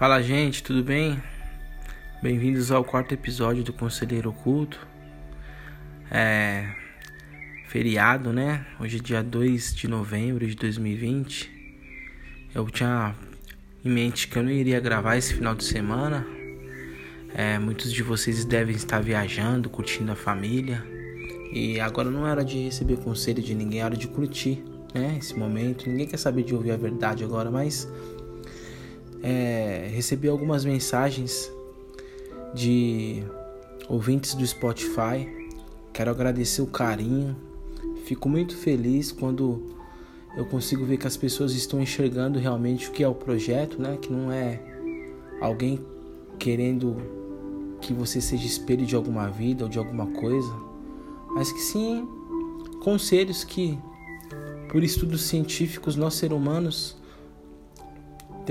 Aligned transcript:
Fala 0.00 0.22
gente, 0.22 0.62
tudo 0.62 0.82
bem? 0.82 1.22
Bem-vindos 2.22 2.72
ao 2.72 2.82
quarto 2.82 3.12
episódio 3.12 3.62
do 3.62 3.70
Conselheiro 3.70 4.30
Oculto. 4.30 4.80
É 6.10 6.70
feriado, 7.66 8.32
né? 8.32 8.64
Hoje 8.80 8.96
é 8.96 9.00
dia 9.02 9.22
2 9.22 9.74
de 9.74 9.86
novembro 9.86 10.46
de 10.46 10.54
2020. 10.54 11.50
Eu 12.54 12.64
tinha 12.70 13.14
em 13.84 13.90
mente 13.90 14.26
que 14.26 14.38
eu 14.38 14.42
não 14.42 14.50
iria 14.50 14.80
gravar 14.80 15.18
esse 15.18 15.34
final 15.34 15.54
de 15.54 15.64
semana. 15.64 16.26
É, 17.34 17.58
muitos 17.58 17.92
de 17.92 18.02
vocês 18.02 18.42
devem 18.46 18.74
estar 18.74 19.02
viajando, 19.02 19.68
curtindo 19.68 20.12
a 20.12 20.16
família. 20.16 20.82
E 21.52 21.78
agora 21.78 22.10
não 22.10 22.26
era 22.26 22.42
de 22.42 22.58
receber 22.58 22.96
conselho 22.96 23.42
de 23.42 23.54
ninguém, 23.54 23.82
era 23.82 23.94
de 23.94 24.08
curtir, 24.08 24.64
né? 24.94 25.18
Esse 25.18 25.38
momento. 25.38 25.90
Ninguém 25.90 26.06
quer 26.06 26.16
saber 26.16 26.42
de 26.42 26.54
ouvir 26.54 26.70
a 26.70 26.76
verdade 26.78 27.22
agora, 27.22 27.50
mas 27.50 27.86
é, 29.22 29.88
recebi 29.92 30.28
algumas 30.28 30.64
mensagens 30.64 31.50
de 32.54 33.22
ouvintes 33.88 34.34
do 34.34 34.46
Spotify. 34.46 35.28
Quero 35.92 36.10
agradecer 36.10 36.62
o 36.62 36.66
carinho. 36.66 37.36
Fico 38.04 38.28
muito 38.28 38.56
feliz 38.56 39.12
quando 39.12 39.74
eu 40.36 40.44
consigo 40.46 40.84
ver 40.84 40.96
que 40.96 41.06
as 41.06 41.16
pessoas 41.16 41.52
estão 41.52 41.80
enxergando 41.80 42.38
realmente 42.38 42.88
o 42.88 42.92
que 42.92 43.02
é 43.02 43.08
o 43.08 43.14
projeto, 43.14 43.80
né? 43.80 43.98
Que 44.00 44.12
não 44.12 44.30
é 44.30 44.60
alguém 45.40 45.80
querendo 46.38 46.96
que 47.80 47.92
você 47.92 48.20
seja 48.20 48.46
espelho 48.46 48.84
de 48.84 48.94
alguma 48.94 49.28
vida 49.28 49.64
ou 49.64 49.70
de 49.70 49.78
alguma 49.78 50.06
coisa, 50.06 50.52
mas 51.34 51.50
que 51.50 51.60
sim 51.60 52.06
conselhos 52.82 53.42
que, 53.42 53.78
por 54.70 54.82
estudos 54.82 55.22
científicos, 55.22 55.96
nós 55.96 56.14
seres 56.14 56.36
humanos 56.36 56.99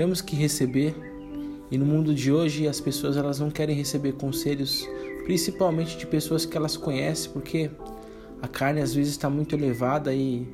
temos 0.00 0.22
que 0.22 0.34
receber. 0.34 0.94
E 1.70 1.76
no 1.76 1.84
mundo 1.84 2.14
de 2.14 2.32
hoje 2.32 2.66
as 2.66 2.80
pessoas 2.80 3.18
elas 3.18 3.38
não 3.38 3.50
querem 3.50 3.76
receber 3.76 4.12
conselhos, 4.12 4.88
principalmente 5.26 5.98
de 5.98 6.06
pessoas 6.06 6.46
que 6.46 6.56
elas 6.56 6.74
conhecem, 6.74 7.30
porque 7.30 7.70
a 8.40 8.48
carne 8.48 8.80
às 8.80 8.94
vezes 8.94 9.10
está 9.12 9.28
muito 9.28 9.54
elevada 9.54 10.14
e 10.14 10.48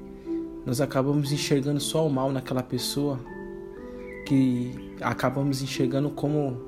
nós 0.66 0.80
acabamos 0.80 1.30
enxergando 1.30 1.78
só 1.78 2.04
o 2.04 2.10
mal 2.10 2.32
naquela 2.32 2.60
pessoa, 2.60 3.20
que 4.26 4.72
acabamos 5.00 5.62
enxergando 5.62 6.10
como 6.10 6.60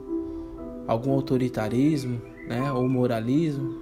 algum 0.87 1.11
autoritarismo, 1.11 2.23
né, 2.47 2.71
ou 2.71 2.89
moralismo, 2.89 3.77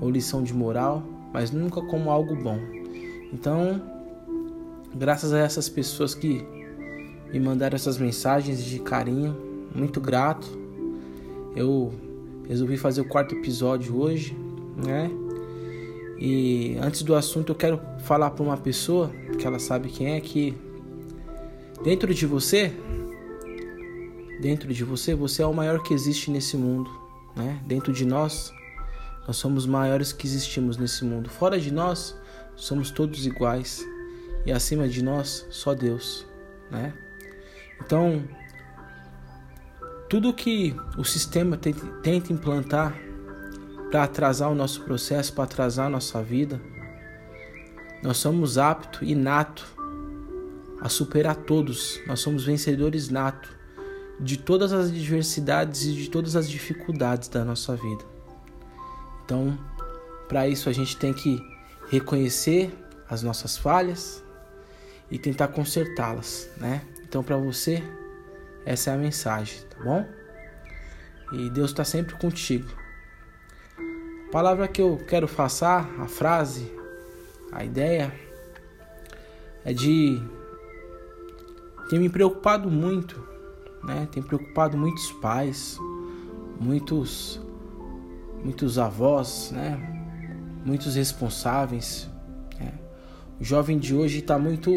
ou 0.00 0.08
lição 0.08 0.44
de 0.44 0.54
moral, 0.54 1.02
mas 1.32 1.50
nunca 1.50 1.82
como 1.82 2.12
algo 2.12 2.36
bom. 2.36 2.60
Então, 3.32 3.82
graças 4.94 5.32
a 5.32 5.40
essas 5.40 5.68
pessoas 5.68 6.14
que 6.14 6.46
me 7.32 7.40
mandaram 7.40 7.76
essas 7.76 7.98
mensagens 7.98 8.62
de 8.64 8.78
carinho, 8.78 9.36
muito 9.74 10.00
grato. 10.00 10.46
Eu 11.54 11.92
resolvi 12.48 12.76
fazer 12.76 13.00
o 13.02 13.04
quarto 13.04 13.34
episódio 13.34 13.98
hoje, 14.00 14.36
né? 14.76 15.10
E 16.18 16.76
antes 16.80 17.02
do 17.02 17.14
assunto 17.14 17.52
eu 17.52 17.56
quero 17.56 17.80
falar 18.00 18.30
para 18.30 18.42
uma 18.42 18.56
pessoa 18.56 19.10
que 19.38 19.46
ela 19.46 19.58
sabe 19.58 19.88
quem 19.88 20.14
é 20.14 20.20
que 20.20 20.56
dentro 21.84 22.12
de 22.12 22.26
você, 22.26 22.72
dentro 24.40 24.72
de 24.72 24.82
você, 24.82 25.14
você 25.14 25.42
é 25.42 25.46
o 25.46 25.54
maior 25.54 25.82
que 25.82 25.94
existe 25.94 26.30
nesse 26.30 26.56
mundo, 26.56 26.90
né? 27.36 27.60
Dentro 27.66 27.92
de 27.92 28.04
nós, 28.04 28.52
nós 29.26 29.36
somos 29.36 29.66
maiores 29.66 30.12
que 30.12 30.26
existimos 30.26 30.76
nesse 30.76 31.04
mundo. 31.04 31.28
Fora 31.28 31.60
de 31.60 31.72
nós, 31.72 32.16
somos 32.56 32.90
todos 32.90 33.26
iguais 33.26 33.86
e 34.44 34.50
acima 34.50 34.88
de 34.88 35.04
nós, 35.04 35.46
só 35.50 35.74
Deus, 35.74 36.26
né? 36.70 36.94
Então, 37.80 38.24
tudo 40.08 40.32
que 40.32 40.74
o 40.96 41.04
sistema 41.04 41.56
tenta 41.56 42.32
implantar 42.32 42.98
para 43.90 44.04
atrasar 44.04 44.50
o 44.50 44.54
nosso 44.54 44.82
processo, 44.82 45.32
para 45.32 45.44
atrasar 45.44 45.86
a 45.86 45.90
nossa 45.90 46.22
vida, 46.22 46.60
nós 48.02 48.18
somos 48.18 48.58
aptos 48.58 49.00
e 49.02 49.14
nato 49.14 49.66
a 50.80 50.88
superar 50.88 51.36
todos. 51.36 52.00
Nós 52.06 52.20
somos 52.20 52.44
vencedores 52.44 53.08
nato 53.08 53.56
de 54.20 54.36
todas 54.36 54.72
as 54.72 54.88
adversidades 54.88 55.84
e 55.84 55.92
de 55.94 56.10
todas 56.10 56.36
as 56.36 56.48
dificuldades 56.48 57.28
da 57.28 57.44
nossa 57.44 57.76
vida. 57.76 58.04
Então, 59.24 59.58
para 60.28 60.48
isso 60.48 60.68
a 60.68 60.72
gente 60.72 60.96
tem 60.96 61.12
que 61.12 61.40
reconhecer 61.88 62.72
as 63.08 63.22
nossas 63.22 63.56
falhas 63.56 64.22
e 65.10 65.18
tentar 65.18 65.48
consertá-las, 65.48 66.48
né? 66.56 66.82
Então, 67.08 67.22
para 67.22 67.38
você, 67.38 67.82
essa 68.66 68.90
é 68.90 68.94
a 68.94 68.98
mensagem, 68.98 69.62
tá 69.70 69.82
bom? 69.82 70.06
E 71.32 71.48
Deus 71.48 71.70
está 71.70 71.82
sempre 71.82 72.14
contigo. 72.16 72.68
A 74.28 74.30
palavra 74.30 74.68
que 74.68 74.82
eu 74.82 74.98
quero 75.08 75.26
passar, 75.26 75.88
a 75.98 76.06
frase, 76.06 76.70
a 77.50 77.64
ideia, 77.64 78.12
é 79.64 79.72
de. 79.72 80.22
tem 81.88 81.98
me 81.98 82.10
preocupado 82.10 82.70
muito, 82.70 83.26
né? 83.82 84.06
Tem 84.12 84.22
preocupado 84.22 84.76
muitos 84.76 85.10
pais, 85.12 85.78
muitos, 86.60 87.40
muitos 88.44 88.78
avós, 88.78 89.50
né? 89.50 89.78
Muitos 90.62 90.94
responsáveis. 90.94 92.06
Né? 92.60 92.74
O 93.40 93.44
jovem 93.44 93.78
de 93.78 93.94
hoje 93.94 94.18
está 94.18 94.38
muito 94.38 94.70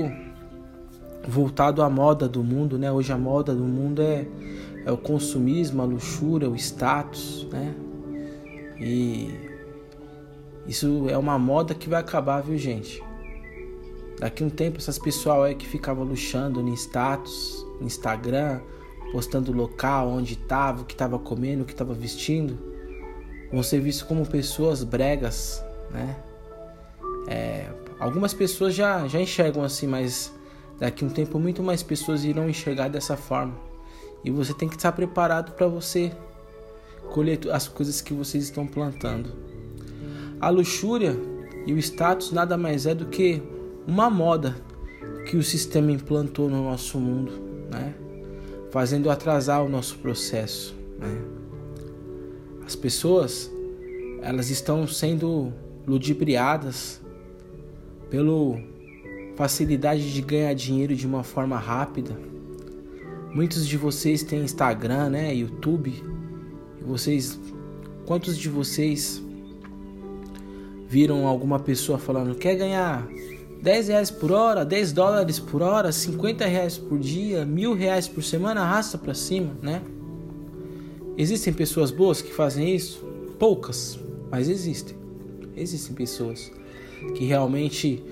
voltado 1.28 1.82
à 1.82 1.90
moda 1.90 2.28
do 2.28 2.44
mundo, 2.44 2.78
né? 2.78 2.92
Hoje 2.92 3.12
a 3.12 3.18
moda 3.18 3.54
do 3.54 3.64
mundo 3.64 4.02
é, 4.02 4.26
é 4.86 4.92
o 4.92 4.98
consumismo, 4.98 5.82
a 5.82 5.86
luxúria, 5.86 6.50
o 6.50 6.56
status, 6.56 7.48
né? 7.52 7.76
E 8.80 9.30
isso 10.68 11.08
é 11.10 11.18
uma 11.18 11.38
moda 11.38 11.74
que 11.76 11.88
vai 11.88 12.00
acabar, 12.00 12.42
viu, 12.42 12.58
gente? 12.58 13.04
Daqui 14.20 14.44
um 14.44 14.50
tempo 14.50 14.78
essas 14.78 15.00
pessoal 15.00 15.44
aí 15.44 15.56
que 15.56 15.68
ficavam 15.68 16.04
luxando 16.04 16.62
no 16.62 16.74
status, 16.74 17.66
no 17.80 17.88
Instagram, 17.88 18.60
postando 19.12 19.52
o 19.52 19.56
local 19.56 20.10
onde 20.10 20.34
estava, 20.34 20.81
o 20.81 20.86
que 20.86 20.94
estava 20.94 21.20
comendo, 21.20 21.64
o 21.64 21.66
que 21.66 21.74
estava 21.74 21.94
vestindo, 21.94 22.58
vão 23.52 23.62
ser 23.62 23.80
vistos 23.80 24.08
como 24.08 24.26
pessoas 24.26 24.84
bregas, 24.84 25.64
né? 25.92 26.16
É, 27.28 27.68
algumas 28.00 28.34
pessoas 28.34 28.74
já, 28.74 29.08
já 29.08 29.20
enxergam 29.20 29.64
assim, 29.64 29.88
mas 29.88 30.34
Daqui 30.81 31.06
a 31.06 31.08
um 31.08 31.12
tempo 31.12 31.38
muito 31.38 31.62
mais 31.62 31.84
pessoas 31.84 32.25
irão 32.25 32.50
enxergar 32.50 32.88
dessa 32.88 33.16
forma. 33.16 33.53
E 34.25 34.31
você 34.31 34.52
tem 34.52 34.68
que 34.68 34.75
estar 34.75 34.92
preparado 34.92 35.52
para 35.52 35.68
você 35.68 36.12
colher 37.14 37.40
as 37.52 37.68
coisas 37.68 38.02
que 38.02 38.16
vocês 38.16 38.46
estão 38.46 38.66
plantando. 38.66 39.31
A 40.40 40.50
luxúria 40.50 41.16
e 41.68 41.74
o 41.74 41.78
status 41.78 42.31
nada 42.31 42.58
mais 42.58 42.88
é 42.88 42.96
do 42.96 43.06
que 43.06 43.44
uma 43.86 44.09
moda 44.09 44.56
que 45.30 45.38
o 45.38 45.44
sistema 45.44 45.92
implantou 45.92 46.50
no 46.50 46.64
nosso 46.64 47.00
mundo, 47.00 47.31
né? 47.69 47.94
fazendo 48.72 49.12
atrasar 49.12 49.63
o 49.63 49.69
nosso 49.69 50.00
processo. 50.00 50.75
Né? 50.98 51.22
As 52.66 52.75
pessoas 52.75 53.52
elas 54.24 54.50
estão 54.50 54.88
sendo 54.88 55.53
ludibriadas 55.86 57.00
pelo 58.09 58.71
facilidade 59.41 60.13
de 60.13 60.22
ganhar 60.22 60.53
dinheiro 60.53 60.96
de 60.96 61.07
uma 61.07 61.24
forma 61.24 61.57
rápida. 61.57 62.16
Muitos 63.34 63.68
de 63.68 63.75
vocês 63.75 64.22
têm 64.22 64.44
Instagram, 64.44 65.09
né, 65.09 65.34
YouTube. 65.34 65.91
E 66.79 66.84
vocês, 66.84 67.40
quantos 68.06 68.38
de 68.38 68.47
vocês 68.47 69.19
viram 70.88 71.25
alguma 71.25 71.59
pessoa 71.59 71.97
falando 71.97 72.35
quer 72.35 72.53
ganhar 72.53 73.07
10 73.63 73.88
reais 73.88 74.12
por 74.12 74.31
hora, 74.31 74.63
10 74.63 74.94
dólares 74.94 75.40
por 75.40 75.63
hora, 75.63 75.91
50 75.91 76.46
reais 76.46 76.78
por 76.78 77.00
dia, 77.00 77.44
mil 77.44 77.74
reais 77.74 78.07
por 78.07 78.24
semana, 78.24 78.62
arrasta 78.62 78.96
para 78.96 79.16
cima, 79.16 79.57
né? 79.59 79.81
Existem 81.18 81.51
pessoas 81.51 81.89
boas 81.89 82.21
que 82.21 82.31
fazem 82.31 82.75
isso? 82.75 83.04
Poucas, 83.39 84.00
mas 84.30 84.48
existem. 84.48 84.95
Existem 85.57 85.95
pessoas 85.95 86.51
que 87.16 87.25
realmente 87.25 88.04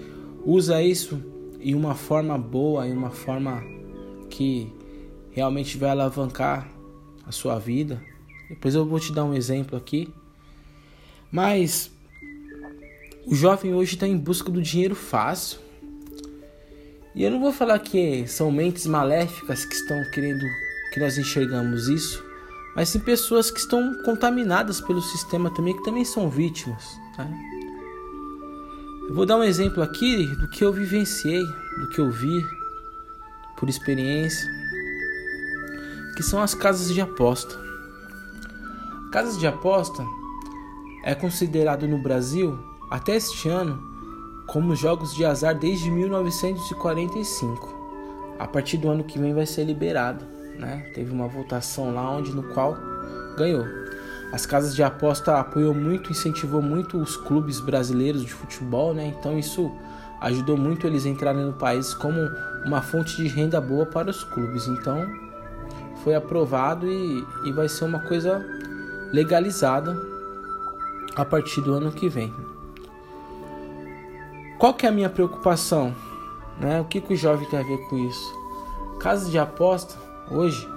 usa 0.45 0.81
isso 0.81 1.23
em 1.59 1.75
uma 1.75 1.95
forma 1.95 2.37
boa, 2.37 2.87
em 2.87 2.93
uma 2.93 3.09
forma 3.09 3.63
que 4.29 4.71
realmente 5.31 5.77
vai 5.77 5.89
alavancar 5.89 6.69
a 7.25 7.31
sua 7.31 7.59
vida. 7.59 8.01
Depois 8.49 8.73
eu 8.75 8.85
vou 8.85 8.99
te 8.99 9.13
dar 9.13 9.25
um 9.25 9.33
exemplo 9.33 9.77
aqui. 9.77 10.11
Mas 11.31 11.91
o 13.25 13.35
jovem 13.35 13.73
hoje 13.73 13.93
está 13.93 14.07
em 14.07 14.17
busca 14.17 14.49
do 14.49 14.61
dinheiro 14.61 14.95
fácil. 14.95 15.59
E 17.13 17.23
eu 17.23 17.31
não 17.31 17.39
vou 17.39 17.51
falar 17.51 17.79
que 17.79 18.25
são 18.27 18.51
mentes 18.51 18.85
maléficas 18.87 19.65
que 19.65 19.75
estão 19.75 19.97
querendo 20.11 20.45
que 20.93 20.99
nós 20.99 21.17
enxergamos 21.17 21.87
isso, 21.87 22.23
mas 22.75 22.89
sim 22.89 22.99
pessoas 22.99 23.51
que 23.51 23.59
estão 23.59 24.01
contaminadas 24.03 24.81
pelo 24.81 25.01
sistema 25.01 25.53
também, 25.53 25.75
que 25.75 25.83
também 25.83 26.05
são 26.05 26.29
vítimas. 26.29 26.83
Tá? 27.15 27.29
Eu 29.09 29.15
vou 29.15 29.25
dar 29.25 29.37
um 29.37 29.43
exemplo 29.43 29.81
aqui 29.81 30.27
do 30.35 30.47
que 30.47 30.63
eu 30.63 30.71
vivenciei, 30.71 31.43
do 31.79 31.89
que 31.89 31.99
eu 31.99 32.11
vi 32.11 32.45
por 33.57 33.67
experiência. 33.67 34.47
que 36.15 36.21
são 36.21 36.43
as 36.43 36.53
casas 36.53 36.93
de 36.93 37.01
aposta. 37.01 37.57
Casas 39.11 39.39
de 39.39 39.47
aposta 39.47 40.05
é 41.03 41.15
considerado 41.15 41.87
no 41.87 41.97
Brasil 41.97 42.59
até 42.91 43.15
este 43.15 43.49
ano 43.49 43.81
como 44.45 44.75
jogos 44.75 45.15
de 45.15 45.25
azar 45.25 45.57
desde 45.57 45.89
1945. 45.89 48.35
A 48.37 48.45
partir 48.45 48.77
do 48.77 48.89
ano 48.89 49.03
que 49.03 49.17
vem 49.17 49.33
vai 49.33 49.47
ser 49.47 49.63
liberado, 49.63 50.23
né? 50.59 50.91
Teve 50.93 51.11
uma 51.11 51.27
votação 51.27 51.95
lá 51.95 52.11
onde 52.11 52.31
no 52.31 52.43
qual 52.53 52.77
ganhou. 53.35 53.65
As 54.31 54.45
casas 54.45 54.75
de 54.75 54.83
aposta 54.83 55.39
apoiou 55.39 55.73
muito, 55.73 56.11
incentivou 56.11 56.61
muito 56.61 57.01
os 57.01 57.17
clubes 57.17 57.59
brasileiros 57.59 58.23
de 58.23 58.31
futebol, 58.31 58.93
né? 58.93 59.07
Então 59.07 59.37
isso 59.39 59.71
ajudou 60.21 60.57
muito 60.57 60.85
eles 60.85 61.05
a 61.05 61.09
entrarem 61.09 61.45
no 61.45 61.53
país 61.53 61.93
como 61.93 62.19
uma 62.65 62.81
fonte 62.81 63.15
de 63.15 63.27
renda 63.27 63.59
boa 63.59 63.85
para 63.85 64.09
os 64.09 64.23
clubes. 64.23 64.67
Então 64.67 65.07
foi 66.03 66.13
aprovado 66.13 66.87
e, 66.87 67.25
e 67.45 67.51
vai 67.51 67.67
ser 67.67 67.85
uma 67.85 67.99
coisa 67.99 68.45
legalizada 69.11 69.97
a 71.15 71.25
partir 71.25 71.61
do 71.61 71.73
ano 71.73 71.91
que 71.91 72.07
vem. 72.07 72.33
Qual 74.59 74.73
que 74.73 74.85
é 74.85 74.89
a 74.89 74.91
minha 74.91 75.09
preocupação? 75.09 75.95
Né? 76.59 76.79
O 76.81 76.85
que, 76.85 77.01
que 77.01 77.13
o 77.13 77.17
jovem 77.17 77.47
tem 77.49 77.59
a 77.59 77.63
ver 77.63 77.77
com 77.89 77.97
isso? 77.97 78.39
Casa 78.99 79.29
de 79.29 79.39
aposta, 79.39 79.95
hoje, 80.29 80.67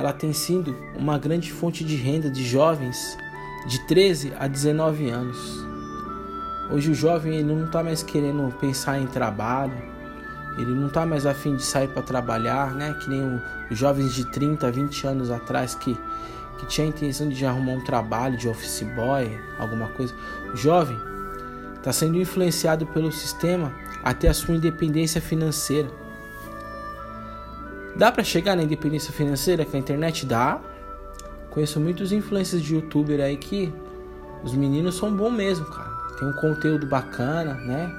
ela 0.00 0.14
tem 0.14 0.32
sido 0.32 0.74
uma 0.96 1.18
grande 1.18 1.52
fonte 1.52 1.84
de 1.84 1.94
renda 1.94 2.30
de 2.30 2.42
jovens 2.42 3.18
de 3.66 3.78
13 3.86 4.32
a 4.38 4.46
19 4.46 5.10
anos. 5.10 5.62
Hoje 6.70 6.90
o 6.90 6.94
jovem 6.94 7.34
ele 7.34 7.52
não 7.52 7.66
está 7.66 7.82
mais 7.82 8.02
querendo 8.02 8.50
pensar 8.58 8.98
em 8.98 9.06
trabalho, 9.06 9.76
ele 10.56 10.70
não 10.70 10.86
está 10.86 11.04
mais 11.04 11.26
afim 11.26 11.54
de 11.54 11.62
sair 11.62 11.88
para 11.88 12.00
trabalhar, 12.00 12.74
né? 12.74 12.94
Que 12.94 13.10
nem 13.10 13.42
os 13.70 13.78
jovens 13.78 14.14
de 14.14 14.24
30, 14.24 14.70
20 14.70 15.06
anos 15.06 15.30
atrás 15.30 15.74
que, 15.74 15.94
que 16.58 16.66
tinha 16.66 16.86
a 16.86 16.88
intenção 16.90 17.28
de 17.28 17.44
arrumar 17.44 17.72
um 17.72 17.84
trabalho 17.84 18.38
de 18.38 18.48
office 18.48 18.82
boy, 18.96 19.38
alguma 19.58 19.88
coisa. 19.88 20.14
O 20.54 20.56
jovem 20.56 20.96
está 21.76 21.92
sendo 21.92 22.16
influenciado 22.16 22.86
pelo 22.86 23.12
sistema 23.12 23.70
até 24.02 24.28
a 24.28 24.34
sua 24.34 24.54
independência 24.54 25.20
financeira. 25.20 25.90
Dá 28.00 28.10
para 28.10 28.24
chegar 28.24 28.56
na 28.56 28.62
independência 28.62 29.12
financeira 29.12 29.62
que 29.62 29.76
a 29.76 29.78
internet 29.78 30.24
dá? 30.24 30.58
Conheço 31.50 31.78
muitos 31.78 32.12
influencers 32.12 32.62
de 32.62 32.74
youtuber 32.74 33.20
aí 33.20 33.36
que 33.36 33.70
os 34.42 34.54
meninos 34.54 34.96
são 34.96 35.14
bons 35.14 35.32
mesmo, 35.32 35.66
cara. 35.66 35.90
Tem 36.18 36.26
um 36.26 36.32
conteúdo 36.32 36.86
bacana, 36.86 37.52
né? 37.56 37.94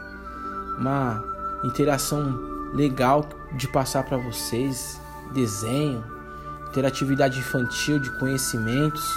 Uma 0.80 1.24
interação 1.64 2.34
legal 2.74 3.30
de 3.56 3.68
passar 3.68 4.02
para 4.02 4.18
vocês, 4.18 5.00
desenho, 5.36 6.04
interatividade 6.70 7.38
infantil 7.38 8.00
de 8.00 8.10
conhecimentos, 8.18 9.08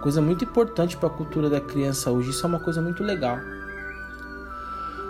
coisa 0.00 0.22
muito 0.22 0.44
importante 0.44 0.96
para 0.96 1.08
a 1.08 1.12
cultura 1.12 1.50
da 1.50 1.60
criança 1.60 2.12
hoje. 2.12 2.30
Isso 2.30 2.46
é 2.46 2.48
uma 2.48 2.60
coisa 2.60 2.80
muito 2.80 3.02
legal. 3.02 3.40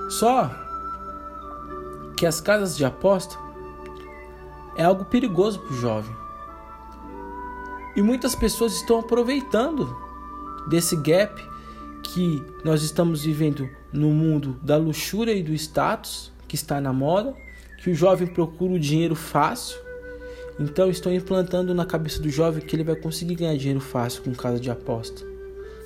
Só 0.08 0.50
que 2.16 2.24
as 2.24 2.40
casas 2.40 2.74
de 2.74 2.86
aposta 2.86 3.43
é 4.76 4.84
algo 4.84 5.04
perigoso 5.04 5.60
para 5.60 5.72
o 5.72 5.76
jovem. 5.76 6.16
E 7.96 8.02
muitas 8.02 8.34
pessoas 8.34 8.74
estão 8.74 8.98
aproveitando 8.98 9.96
desse 10.68 10.96
gap 10.96 11.40
que 12.02 12.42
nós 12.64 12.82
estamos 12.82 13.24
vivendo 13.24 13.68
no 13.92 14.10
mundo 14.10 14.58
da 14.62 14.76
luxúria 14.76 15.32
e 15.32 15.42
do 15.42 15.54
status, 15.54 16.32
que 16.48 16.56
está 16.56 16.80
na 16.80 16.92
moda, 16.92 17.34
que 17.78 17.90
o 17.90 17.94
jovem 17.94 18.26
procura 18.26 18.74
o 18.74 18.78
dinheiro 18.78 19.14
fácil. 19.14 19.78
Então 20.58 20.88
estão 20.88 21.12
implantando 21.12 21.74
na 21.74 21.84
cabeça 21.84 22.20
do 22.20 22.28
jovem 22.28 22.64
que 22.64 22.74
ele 22.74 22.84
vai 22.84 22.96
conseguir 22.96 23.34
ganhar 23.34 23.56
dinheiro 23.56 23.80
fácil 23.80 24.22
com 24.22 24.34
casa 24.34 24.58
de 24.58 24.70
aposta. 24.70 25.24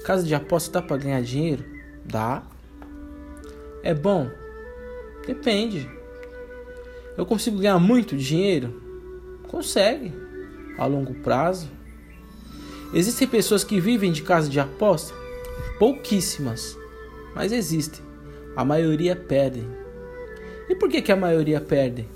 Casa 0.05 0.23
de 0.23 0.35
aposta 0.35 0.81
dá 0.81 0.87
para 0.87 0.97
ganhar 0.97 1.23
dinheiro? 1.23 1.65
Dá. 2.05 2.43
É 3.83 3.95
bom? 3.95 4.31
Depende. 5.27 5.98
Eu 7.19 7.27
consigo 7.27 7.59
ganhar 7.59 7.81
muito 7.81 8.17
dinheiro? 8.17 8.81
Consegue, 9.49 10.13
a 10.79 10.87
longo 10.87 11.15
prazo. 11.15 11.69
Existem 12.95 13.27
pessoas 13.27 13.65
que 13.65 13.81
vivem 13.81 14.13
de 14.13 14.23
casa 14.23 14.49
de 14.49 14.61
aposta? 14.61 15.13
Pouquíssimas, 15.81 16.79
mas 17.35 17.51
existem. 17.51 18.05
A 18.55 18.65
maioria 18.65 19.17
perdem. 19.17 19.67
E 20.69 20.77
por 20.77 20.89
que, 20.89 21.03
que 21.03 21.11
a 21.11 21.17
maioria 21.17 21.61
perde? 21.61 22.09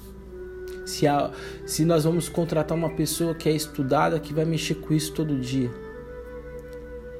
Se, 0.86 1.08
a, 1.08 1.32
se 1.66 1.84
nós 1.84 2.04
vamos 2.04 2.28
contratar 2.28 2.78
uma 2.78 2.90
pessoa 2.90 3.34
que 3.34 3.48
é 3.48 3.52
estudada, 3.52 4.20
que 4.20 4.32
vai 4.32 4.44
mexer 4.44 4.76
com 4.76 4.94
isso 4.94 5.12
todo 5.12 5.36
dia. 5.40 5.70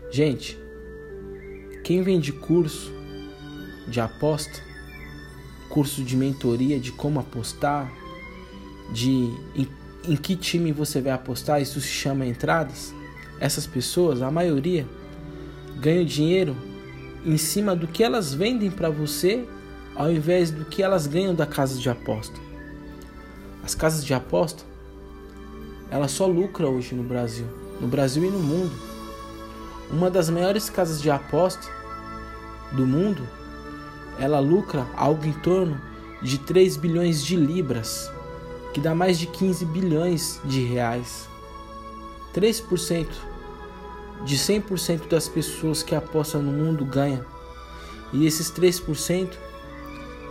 Gente, 0.08 0.56
quem 1.82 2.00
vende 2.00 2.32
curso 2.32 2.92
de 3.88 4.00
aposta, 4.00 4.71
curso 5.72 6.04
de 6.04 6.14
mentoria 6.14 6.78
de 6.78 6.92
como 6.92 7.18
apostar, 7.18 7.90
de 8.92 9.34
em, 9.56 9.66
em 10.06 10.16
que 10.16 10.36
time 10.36 10.70
você 10.70 11.00
vai 11.00 11.12
apostar, 11.12 11.62
isso 11.62 11.80
se 11.80 11.88
chama 11.88 12.26
entradas. 12.26 12.94
Essas 13.40 13.66
pessoas, 13.66 14.20
a 14.20 14.30
maioria, 14.30 14.86
ganham 15.80 16.04
dinheiro 16.04 16.54
em 17.24 17.38
cima 17.38 17.74
do 17.74 17.88
que 17.88 18.04
elas 18.04 18.34
vendem 18.34 18.70
para 18.70 18.90
você, 18.90 19.48
ao 19.96 20.12
invés 20.12 20.50
do 20.50 20.66
que 20.66 20.82
elas 20.82 21.06
ganham 21.06 21.34
da 21.34 21.46
casa 21.46 21.78
de 21.78 21.88
aposta. 21.88 22.38
As 23.64 23.74
casas 23.74 24.04
de 24.04 24.12
aposta, 24.12 24.64
elas 25.90 26.10
só 26.10 26.26
lucram 26.26 26.76
hoje 26.76 26.94
no 26.94 27.02
Brasil, 27.02 27.46
no 27.80 27.88
Brasil 27.88 28.22
e 28.22 28.30
no 28.30 28.40
mundo. 28.40 28.76
Uma 29.90 30.10
das 30.10 30.28
maiores 30.28 30.68
casas 30.68 31.00
de 31.00 31.10
aposta 31.10 31.66
do 32.72 32.86
mundo 32.86 33.26
ela 34.18 34.38
lucra 34.40 34.86
algo 34.96 35.24
em 35.26 35.32
torno 35.32 35.80
de 36.20 36.38
3 36.38 36.76
bilhões 36.76 37.24
de 37.24 37.36
libras, 37.36 38.10
que 38.72 38.80
dá 38.80 38.94
mais 38.94 39.18
de 39.18 39.26
15 39.26 39.64
bilhões 39.66 40.40
de 40.44 40.62
reais. 40.62 41.28
3% 42.34 43.06
de 44.24 44.36
100% 44.36 45.08
das 45.08 45.28
pessoas 45.28 45.82
que 45.82 45.94
apostam 45.94 46.42
no 46.42 46.52
mundo 46.52 46.84
ganha. 46.84 47.24
E 48.12 48.26
esses 48.26 48.50
3% 48.50 49.30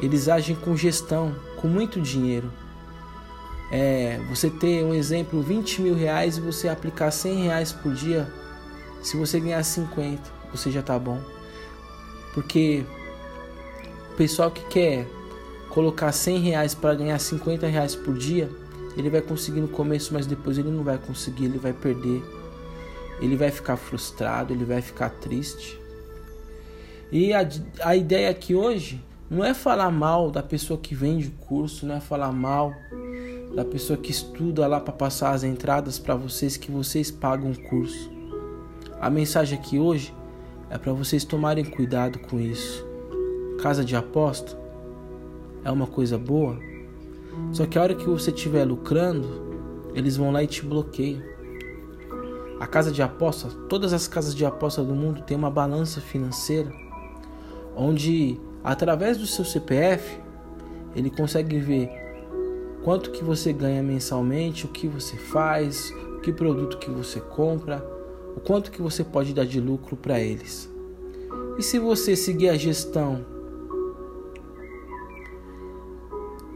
eles 0.01 0.27
agem 0.27 0.55
com 0.55 0.75
gestão, 0.75 1.35
com 1.57 1.67
muito 1.67 2.01
dinheiro. 2.01 2.51
É, 3.71 4.19
você 4.27 4.49
ter 4.49 4.83
um 4.83 4.93
exemplo 4.93 5.41
20 5.41 5.81
mil 5.81 5.95
reais 5.95 6.37
e 6.37 6.41
você 6.41 6.67
aplicar 6.67 7.11
100 7.11 7.43
reais 7.43 7.71
por 7.71 7.93
dia, 7.93 8.27
se 9.01 9.15
você 9.15 9.39
ganhar 9.39 9.63
50, 9.63 10.21
você 10.51 10.71
já 10.71 10.81
tá 10.81 10.97
bom. 10.97 11.21
Porque 12.33 12.83
pessoal 14.21 14.51
que 14.51 14.63
quer 14.65 15.07
colocar 15.71 16.11
100 16.11 16.37
reais 16.41 16.75
para 16.75 16.93
ganhar 16.93 17.17
50 17.17 17.65
reais 17.65 17.95
por 17.95 18.15
dia, 18.15 18.51
ele 18.95 19.09
vai 19.09 19.19
conseguir 19.19 19.61
no 19.61 19.67
começo, 19.67 20.13
mas 20.13 20.27
depois 20.27 20.59
ele 20.59 20.69
não 20.69 20.83
vai 20.83 20.99
conseguir, 20.99 21.45
ele 21.45 21.57
vai 21.57 21.73
perder. 21.73 22.21
Ele 23.19 23.35
vai 23.35 23.49
ficar 23.49 23.77
frustrado, 23.77 24.53
ele 24.53 24.63
vai 24.63 24.79
ficar 24.79 25.09
triste. 25.09 25.75
E 27.11 27.33
a, 27.33 27.49
a 27.83 27.95
ideia 27.95 28.29
aqui 28.29 28.53
hoje 28.53 29.03
não 29.27 29.43
é 29.43 29.55
falar 29.55 29.89
mal 29.89 30.29
da 30.29 30.43
pessoa 30.43 30.79
que 30.79 30.93
vende 30.93 31.29
o 31.29 31.45
curso, 31.47 31.87
não 31.87 31.95
é 31.95 31.99
falar 31.99 32.31
mal 32.31 32.75
da 33.55 33.65
pessoa 33.65 33.97
que 33.97 34.11
estuda 34.11 34.67
lá 34.67 34.79
para 34.79 34.93
passar 34.93 35.31
as 35.31 35.43
entradas 35.43 35.97
para 35.97 36.13
vocês 36.13 36.57
que 36.57 36.69
vocês 36.69 37.09
pagam 37.09 37.49
o 37.49 37.59
curso. 37.59 38.11
A 38.99 39.09
mensagem 39.09 39.57
aqui 39.57 39.79
hoje 39.79 40.13
é 40.69 40.77
para 40.77 40.93
vocês 40.93 41.25
tomarem 41.25 41.65
cuidado 41.65 42.19
com 42.19 42.39
isso 42.39 42.90
casa 43.61 43.85
de 43.85 43.95
aposta 43.95 44.57
é 45.63 45.69
uma 45.69 45.85
coisa 45.85 46.17
boa, 46.17 46.57
só 47.51 47.67
que 47.67 47.77
a 47.77 47.83
hora 47.83 47.93
que 47.93 48.09
você 48.09 48.31
estiver 48.31 48.65
lucrando, 48.65 49.27
eles 49.93 50.17
vão 50.17 50.31
lá 50.31 50.41
e 50.41 50.47
te 50.47 50.65
bloqueiam. 50.65 51.21
A 52.59 52.65
casa 52.65 52.91
de 52.91 53.03
aposta, 53.03 53.49
todas 53.69 53.93
as 53.93 54.07
casas 54.07 54.33
de 54.33 54.43
aposta 54.43 54.83
do 54.83 54.95
mundo 54.95 55.21
têm 55.21 55.37
uma 55.37 55.51
balança 55.51 56.01
financeira, 56.01 56.71
onde 57.75 58.39
através 58.63 59.17
do 59.17 59.27
seu 59.27 59.45
CPF 59.45 60.19
ele 60.95 61.11
consegue 61.11 61.59
ver 61.59 61.89
quanto 62.83 63.11
que 63.11 63.23
você 63.23 63.53
ganha 63.53 63.83
mensalmente, 63.83 64.65
o 64.65 64.69
que 64.69 64.87
você 64.87 65.17
faz, 65.17 65.93
que 66.23 66.33
produto 66.33 66.79
que 66.79 66.89
você 66.89 67.19
compra, 67.19 67.85
o 68.35 68.39
quanto 68.39 68.71
que 68.71 68.81
você 68.81 69.03
pode 69.03 69.35
dar 69.35 69.45
de 69.45 69.61
lucro 69.61 69.95
para 69.95 70.19
eles. 70.19 70.67
E 71.59 71.63
se 71.63 71.77
você 71.77 72.15
seguir 72.15 72.49
a 72.49 72.57
gestão 72.57 73.23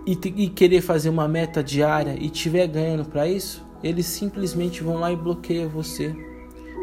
e, 0.05 0.11
e 0.11 0.49
querer 0.49 0.81
fazer 0.81 1.09
uma 1.09 1.27
meta 1.27 1.63
diária 1.63 2.15
e 2.19 2.29
tiver 2.29 2.67
ganhando 2.67 3.05
para 3.05 3.27
isso, 3.27 3.65
eles 3.83 4.05
simplesmente 4.05 4.83
vão 4.83 4.99
lá 4.99 5.11
e 5.11 5.15
bloqueiam 5.15 5.69
você. 5.69 6.15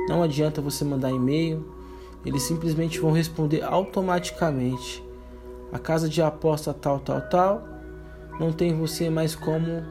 Não 0.09 0.23
adianta 0.23 0.61
você 0.61 0.85
mandar 0.85 1.11
e-mail, 1.11 1.64
eles 2.26 2.43
simplesmente 2.43 2.99
vão 2.99 3.12
responder 3.12 3.62
automaticamente. 3.62 5.02
A 5.73 5.79
casa 5.79 6.09
de 6.09 6.21
aposta 6.21 6.75
tal, 6.75 6.99
tal, 6.99 7.21
tal, 7.23 7.69
não 8.38 8.52
tem 8.52 8.76
você 8.76 9.09
mais 9.09 9.35
como 9.35 9.83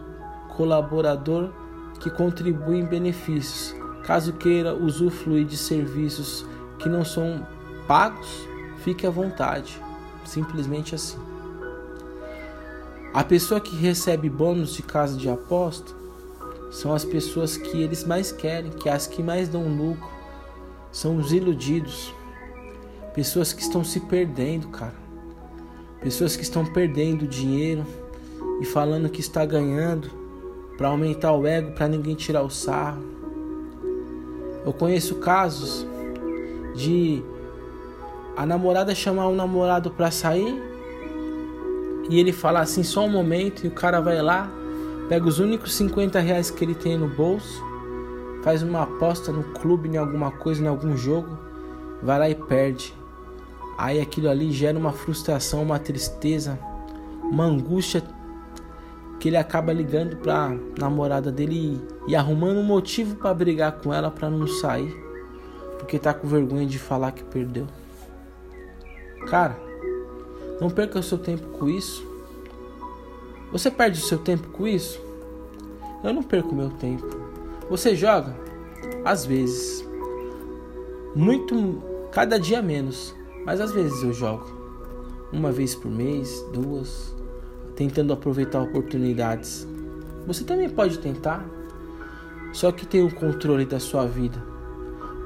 colaborador 0.56 1.52
que 2.00 2.10
contribui 2.10 2.80
em 2.80 2.86
benefícios. 2.86 3.76
Caso 4.04 4.34
queira 4.34 4.76
usufruir 4.76 5.46
de 5.46 5.58
serviços 5.58 6.46
que 6.80 6.90
não 6.90 7.06
são 7.06 7.46
pagos, 7.88 8.48
fique 8.78 9.06
à 9.06 9.10
vontade. 9.10 9.80
Simplesmente 10.26 10.96
assim. 10.96 11.31
A 13.14 13.26
pessoa 13.26 13.60
que 13.60 13.76
recebe 13.76 14.30
bônus 14.30 14.74
de 14.74 14.82
casa 14.82 15.18
de 15.18 15.30
aposta 15.30 15.92
são 16.72 16.94
as 16.94 17.04
pessoas 17.04 17.58
que 17.58 17.82
eles 17.82 18.06
mais 18.06 18.32
querem, 18.32 18.72
que 18.72 18.88
as 18.88 19.06
que 19.06 19.22
mais 19.22 19.50
dão 19.50 19.68
lucro, 19.68 20.08
são 20.94 21.18
os 21.18 21.34
iludidos. 21.34 22.14
Pessoas 23.14 23.52
que 23.52 23.62
estão 23.62 23.84
se 23.84 24.00
perdendo, 24.00 24.70
cara. 24.70 24.96
Pessoas 26.00 26.38
que 26.38 26.44
estão 26.44 26.66
perdendo 26.66 27.28
dinheiro 27.28 27.86
e 28.62 28.66
falando 28.66 29.10
que 29.10 29.20
está 29.20 29.46
ganhando 29.46 30.10
para 30.78 30.88
aumentar 30.88 31.34
o 31.34 31.46
ego, 31.46 31.74
para 31.74 31.90
ninguém 31.90 32.16
tirar 32.16 32.44
o 32.44 32.50
sarro. 32.50 33.04
Eu 34.66 34.72
conheço 34.72 35.16
casos 35.16 35.86
de 36.78 37.22
a 38.38 38.46
namorada 38.46 38.96
chamar 38.96 39.28
o 39.28 39.36
namorado 39.36 39.92
para 39.92 40.10
sair 40.10 40.71
e 42.10 42.20
ele 42.20 42.32
falar 42.32 42.62
assim 42.62 42.84
só 42.84 43.06
um 43.06 43.10
momento 43.10 43.64
e 43.64 43.68
o 43.68 43.72
cara 43.72 44.00
vai 44.02 44.22
lá, 44.22 44.50
pega 45.08 45.28
os 45.28 45.40
únicos 45.40 45.74
50 45.76 46.20
reais 46.20 46.50
que 46.50 46.64
ele 46.64 46.76
tem 46.76 46.98
no 46.98 47.08
bolso, 47.08 47.64
faz 48.44 48.64
uma 48.64 48.84
aposta 48.84 49.32
no 49.32 49.44
clube, 49.44 49.90
em 49.90 49.98
alguma 49.98 50.32
coisa, 50.32 50.64
em 50.64 50.68
algum 50.68 50.98
jogo, 50.98 51.38
vai 52.02 52.20
lá 52.20 52.30
e 52.30 52.36
perde. 52.36 52.94
Aí 53.78 54.00
aquilo 54.00 54.30
ali 54.30 54.52
gera 54.52 54.78
uma 54.78 54.92
frustração, 54.92 55.62
uma 55.62 55.80
tristeza, 55.80 56.60
uma 57.24 57.46
angústia 57.46 58.04
que 59.20 59.30
ele 59.30 59.38
acaba 59.38 59.72
ligando 59.72 60.18
pra 60.18 60.52
namorada 60.80 61.32
dele 61.32 61.80
e, 62.08 62.12
e 62.12 62.16
arrumando 62.16 62.58
um 62.58 62.64
motivo 62.64 63.16
para 63.16 63.34
brigar 63.34 63.74
com 63.74 63.94
ela 63.94 64.10
para 64.10 64.30
não 64.30 64.48
sair, 64.48 64.92
porque 65.78 66.00
tá 66.00 66.14
com 66.14 66.28
vergonha 66.28 66.66
de 66.66 66.80
falar 66.80 67.12
que 67.12 67.24
perdeu. 67.24 67.68
Cara, 69.28 69.56
não 70.62 70.70
perca 70.70 71.00
o 71.00 71.04
seu 71.04 71.18
tempo 71.18 71.58
com 71.58 71.68
isso. 71.68 72.06
Você 73.52 73.72
perde 73.72 74.00
o 74.00 74.04
seu 74.04 74.20
tempo 74.20 74.48
com 74.50 74.68
isso? 74.68 75.02
Eu 76.04 76.14
não 76.14 76.22
perco 76.22 76.54
meu 76.54 76.70
tempo. 76.70 77.10
Você 77.68 77.96
joga? 77.96 78.38
Às 79.04 79.26
vezes. 79.26 79.84
Muito, 81.16 81.82
cada 82.12 82.40
dia 82.40 82.62
menos. 82.62 83.16
Mas 83.44 83.60
às 83.60 83.72
vezes 83.72 84.04
eu 84.04 84.14
jogo. 84.14 84.46
Uma 85.34 85.52
vez 85.52 85.74
por 85.74 85.90
mês, 85.90 86.46
duas, 86.54 87.12
tentando 87.76 88.14
aproveitar 88.14 88.62
oportunidades. 88.62 89.68
Você 90.28 90.44
também 90.44 90.70
pode 90.70 91.00
tentar, 91.00 91.44
só 92.54 92.72
que 92.72 92.86
tenha 92.86 93.06
o 93.06 93.16
controle 93.16 93.66
da 93.66 93.80
sua 93.80 94.06
vida, 94.06 94.38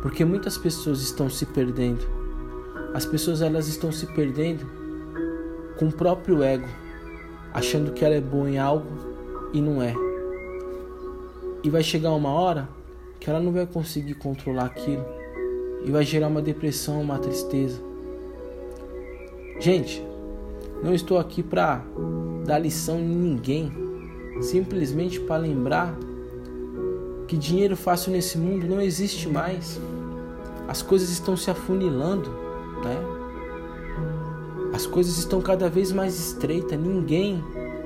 porque 0.01 0.23
muitas 0.23 0.57
pessoas 0.57 1.01
estão 1.01 1.29
se 1.29 1.45
perdendo. 1.45 2.05
As 2.93 3.05
pessoas 3.05 3.41
elas 3.41 3.67
estão 3.67 3.91
se 3.91 4.05
perdendo 4.13 4.84
com 5.77 5.87
o 5.87 5.91
próprio 5.91 6.43
ego, 6.43 6.67
achando 7.53 7.91
que 7.91 8.03
ela 8.03 8.15
é 8.15 8.21
boa 8.21 8.49
em 8.49 8.57
algo 8.57 8.87
e 9.53 9.61
não 9.61 9.81
é. 9.81 9.93
E 11.63 11.69
vai 11.69 11.83
chegar 11.83 12.11
uma 12.11 12.29
hora 12.29 12.67
que 13.19 13.29
ela 13.29 13.39
não 13.39 13.51
vai 13.51 13.65
conseguir 13.65 14.15
controlar 14.15 14.65
aquilo 14.65 15.05
e 15.83 15.91
vai 15.91 16.03
gerar 16.03 16.27
uma 16.27 16.41
depressão, 16.41 17.01
uma 17.01 17.17
tristeza. 17.19 17.79
Gente, 19.59 20.05
não 20.83 20.93
estou 20.93 21.17
aqui 21.17 21.41
para 21.41 21.81
dar 22.45 22.59
lição 22.59 22.99
em 22.99 23.15
ninguém, 23.15 23.71
simplesmente 24.41 25.19
para 25.19 25.37
lembrar 25.37 25.97
que 27.27 27.37
dinheiro 27.37 27.75
fácil 27.75 28.11
nesse 28.11 28.37
mundo 28.37 28.67
não 28.67 28.81
existe 28.81 29.27
mais. 29.27 29.79
As 30.67 30.81
coisas 30.81 31.09
estão 31.09 31.37
se 31.37 31.49
afunilando, 31.49 32.29
né? 32.83 33.14
As 34.75 34.85
coisas 34.85 35.17
estão 35.17 35.39
cada 35.39 35.69
vez 35.69 35.93
mais 35.93 36.19
estreitas. 36.19 36.77
Ninguém 36.77 37.41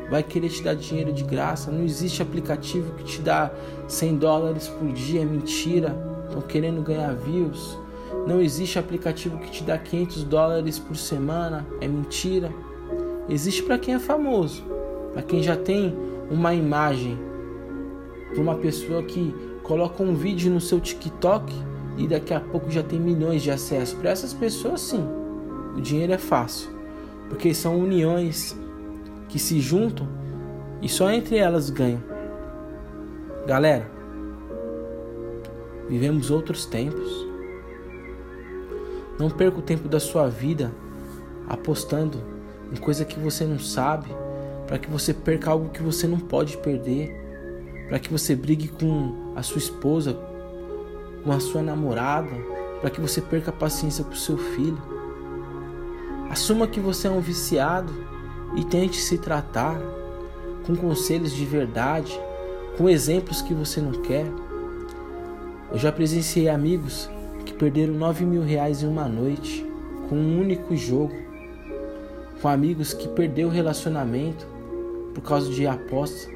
vai 0.09 0.23
querer 0.23 0.49
te 0.49 0.63
dar 0.63 0.73
dinheiro 0.73 1.13
de 1.13 1.23
graça. 1.23 1.69
Não 1.69 1.83
existe 1.83 2.19
aplicativo 2.19 2.95
que 2.95 3.03
te 3.03 3.21
dá 3.21 3.51
100 3.87 4.17
dólares 4.17 4.67
por 4.67 4.91
dia. 4.91 5.21
É 5.21 5.23
mentira. 5.23 5.95
Estão 6.25 6.41
querendo 6.41 6.81
ganhar 6.81 7.13
views. 7.13 7.77
Não 8.25 8.41
existe 8.41 8.79
aplicativo 8.79 9.37
que 9.37 9.51
te 9.51 9.63
dá 9.63 9.77
500 9.77 10.23
dólares 10.23 10.79
por 10.79 10.97
semana, 10.97 11.63
é 11.79 11.87
mentira. 11.87 12.51
Existe 13.29 13.61
para 13.61 13.77
quem 13.77 13.93
é 13.93 13.99
famoso, 13.99 14.63
para 15.13 15.21
quem 15.21 15.43
já 15.43 15.55
tem 15.55 15.95
uma 16.31 16.55
imagem, 16.55 17.19
para 18.31 18.41
uma 18.41 18.55
pessoa 18.55 19.03
que 19.03 19.31
coloca 19.61 20.01
um 20.01 20.15
vídeo 20.15 20.51
no 20.51 20.59
seu 20.59 20.79
TikTok 20.79 21.53
e 21.99 22.07
daqui 22.07 22.33
a 22.33 22.39
pouco 22.39 22.71
já 22.71 22.81
tem 22.81 22.99
milhões 22.99 23.43
de 23.43 23.51
acessos. 23.51 23.93
Para 23.93 24.09
essas 24.09 24.33
pessoas, 24.33 24.81
sim, 24.81 25.07
o 25.77 25.81
dinheiro 25.81 26.13
é 26.13 26.17
fácil, 26.17 26.78
porque 27.29 27.53
são 27.53 27.79
uniões 27.79 28.57
que 29.29 29.39
se 29.39 29.61
juntam 29.61 30.07
e 30.81 30.89
só 30.89 31.09
entre 31.11 31.37
elas 31.37 31.69
ganham. 31.69 32.03
Galera, 33.45 33.89
vivemos 35.87 36.29
outros 36.31 36.65
tempos. 36.65 37.27
Não 39.17 39.29
perca 39.29 39.59
o 39.59 39.61
tempo 39.61 39.87
da 39.87 39.99
sua 39.99 40.27
vida 40.27 40.71
apostando 41.47 42.19
em 42.71 42.75
coisa 42.75 43.03
que 43.03 43.19
você 43.19 43.45
não 43.45 43.59
sabe, 43.59 44.07
para 44.67 44.77
que 44.77 44.89
você 44.89 45.13
perca 45.13 45.49
algo 45.49 45.69
que 45.69 45.81
você 45.81 46.07
não 46.07 46.19
pode 46.19 46.57
perder, 46.57 47.11
para 47.87 47.99
que 47.99 48.11
você 48.11 48.35
brigue 48.35 48.67
com 48.67 49.33
a 49.35 49.41
sua 49.41 49.57
esposa, 49.57 50.17
com 51.23 51.31
a 51.31 51.39
sua 51.39 51.61
namorada, 51.61 52.29
para 52.79 52.89
que 52.89 53.01
você 53.01 53.19
perca 53.19 53.49
a 53.49 53.53
paciência 53.53 54.03
com 54.03 54.11
o 54.11 54.15
seu 54.15 54.37
filho. 54.37 54.98
Assuma 56.29 56.67
que 56.67 56.79
você 56.79 57.07
é 57.07 57.11
um 57.11 57.19
viciado 57.19 57.91
e 58.55 58.63
tente 58.63 58.97
se 58.97 59.17
tratar 59.17 59.81
com 60.65 60.75
conselhos 60.75 61.33
de 61.33 61.43
verdade, 61.43 62.19
com 62.77 62.87
exemplos 62.87 63.41
que 63.41 63.53
você 63.53 63.81
não 63.81 63.93
quer. 64.03 64.27
Eu 65.71 65.79
já 65.79 65.91
presenciei 65.91 66.47
amigos 66.47 67.09
que 67.45 67.53
perderam 67.53 67.95
9 67.95 68.25
mil 68.25 68.43
reais 68.43 68.83
em 68.83 68.87
uma 68.87 69.07
noite 69.07 69.65
com 70.07 70.15
um 70.15 70.39
único 70.39 70.75
jogo, 70.75 71.15
com 72.39 72.47
amigos 72.47 72.93
que 72.93 73.07
perdeu 73.07 73.47
o 73.47 73.51
relacionamento 73.51 74.47
por 75.15 75.21
causa 75.21 75.49
de 75.49 75.65
apostas, 75.65 76.29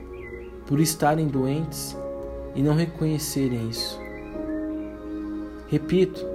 por 0.66 0.80
estarem 0.80 1.28
doentes 1.28 1.96
e 2.56 2.64
não 2.64 2.74
reconhecerem 2.74 3.70
isso. 3.70 4.00
Repito, 5.68 6.26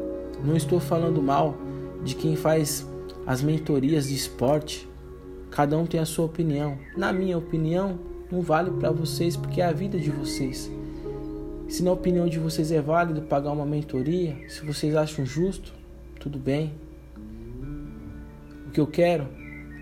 não 0.44 0.56
estou 0.56 0.78
falando 0.78 1.20
mal 1.20 1.56
de 2.04 2.14
quem 2.14 2.36
faz 2.36 2.86
as 3.28 3.42
mentorias 3.42 4.08
de 4.08 4.14
esporte. 4.14 4.88
Cada 5.50 5.76
um 5.76 5.84
tem 5.84 6.00
a 6.00 6.06
sua 6.06 6.24
opinião. 6.24 6.78
Na 6.96 7.12
minha 7.12 7.36
opinião, 7.36 7.98
não 8.32 8.40
vale 8.40 8.70
para 8.70 8.90
vocês 8.90 9.36
porque 9.36 9.60
é 9.60 9.66
a 9.66 9.72
vida 9.72 9.98
de 9.98 10.10
vocês. 10.10 10.70
Se 11.68 11.82
na 11.82 11.92
opinião 11.92 12.26
de 12.26 12.38
vocês 12.38 12.72
é 12.72 12.80
válido 12.80 13.20
pagar 13.20 13.52
uma 13.52 13.66
mentoria, 13.66 14.34
se 14.48 14.64
vocês 14.64 14.96
acham 14.96 15.26
justo, 15.26 15.74
tudo 16.18 16.38
bem. 16.38 16.72
O 18.66 18.70
que 18.70 18.80
eu 18.80 18.86
quero 18.86 19.28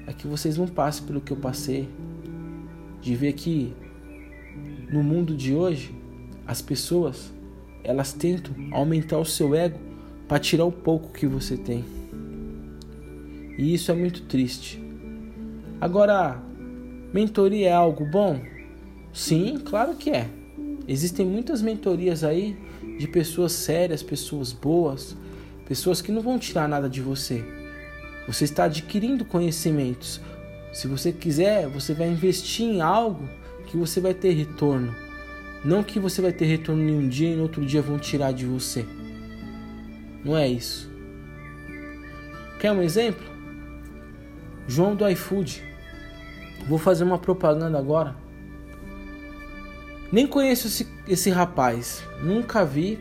é 0.09 0.13
que 0.13 0.27
vocês 0.27 0.59
não 0.59 0.67
passem 0.67 1.07
pelo 1.07 1.21
que 1.21 1.33
eu 1.33 1.37
passei, 1.37 1.89
de 3.01 3.15
ver 3.15 3.35
que 3.35 3.73
no 4.91 5.05
mundo 5.05 5.37
de 5.37 5.55
hoje 5.55 5.95
as 6.45 6.61
pessoas 6.61 7.33
elas 7.85 8.13
tentam 8.13 8.53
aumentar 8.73 9.19
o 9.19 9.25
seu 9.25 9.55
ego 9.55 9.79
para 10.27 10.41
tirar 10.41 10.65
o 10.65 10.73
pouco 10.73 11.13
que 11.13 11.29
você 11.29 11.57
tem. 11.57 11.96
E 13.57 13.75
isso 13.75 13.91
é 13.91 13.95
muito 13.95 14.23
triste. 14.23 14.83
Agora, 15.81 16.43
mentoria 17.13 17.69
é 17.69 17.73
algo 17.73 18.05
bom? 18.05 18.41
Sim, 19.13 19.59
claro 19.65 19.95
que 19.95 20.11
é. 20.11 20.29
Existem 20.89 21.27
muitas 21.27 21.63
mentorias 21.63 22.23
aí 22.23 22.57
de 22.99 23.09
pessoas 23.09 23.53
sérias, 23.53 24.03
pessoas 24.03 24.53
boas, 24.53 25.17
pessoas 25.67 26.01
que 26.01 26.13
não 26.13 26.23
vão 26.23 26.39
tirar 26.39 26.69
nada 26.69 26.89
de 26.89 27.01
você. 27.01 27.45
Você 28.27 28.45
está 28.45 28.65
adquirindo 28.65 29.25
conhecimentos. 29.25 30.21
Se 30.73 30.87
você 30.87 31.13
quiser, 31.13 31.69
você 31.69 31.95
vai 31.95 32.09
investir 32.09 32.67
em 32.67 32.81
algo 32.81 33.29
que 33.67 33.77
você 33.77 34.01
vai 34.01 34.15
ter 34.15 34.33
retorno. 34.33 34.95
Não 35.65 35.83
que 35.83 35.99
você 35.99 36.23
vai 36.23 36.33
ter 36.33 36.45
retorno 36.45 36.83
em 36.83 36.97
um 36.97 37.09
dia 37.09 37.31
e 37.31 37.37
no 37.37 37.43
outro 37.43 37.65
dia 37.65 37.83
vão 37.83 37.99
tirar 37.99 38.33
de 38.33 38.45
você. 38.45 38.85
Não 40.25 40.37
é 40.37 40.49
isso. 40.49 40.91
Quer 42.61 42.73
um 42.73 42.83
exemplo? 42.83 43.36
João 44.67 44.97
do 44.97 45.09
iFood. 45.09 45.63
Vou 46.69 46.79
fazer 46.79 47.05
uma 47.05 47.19
propaganda 47.19 47.79
agora. 47.79 48.17
Nem 50.11 50.27
conheço 50.27 50.67
esse, 50.69 50.87
esse 51.09 51.31
rapaz, 51.31 52.03
nunca 52.23 52.65
vi. 52.65 52.99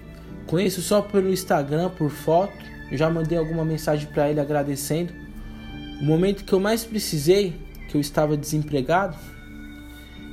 Conheço 0.47 0.81
só 0.81 1.01
pelo 1.01 1.29
Instagram, 1.29 1.89
por 1.89 2.09
foto. 2.09 2.53
Já 2.91 3.09
mandei 3.09 3.37
alguma 3.37 3.65
mensagem 3.65 4.07
para 4.07 4.29
ele 4.29 4.39
agradecendo. 4.39 5.13
O 6.01 6.03
momento 6.03 6.43
que 6.43 6.53
eu 6.53 6.59
mais 6.59 6.83
precisei, 6.83 7.55
que 7.87 7.95
eu 7.95 8.01
estava 8.01 8.35
desempregado, 8.37 9.17